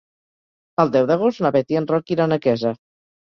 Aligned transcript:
El 0.83 0.93
deu 0.95 1.09
d'agost 1.11 1.43
na 1.45 1.51
Bet 1.57 1.75
i 1.75 1.79
en 1.81 1.87
Roc 1.93 2.09
iran 2.17 2.33
a 2.33 2.39
Quesa. 2.47 2.73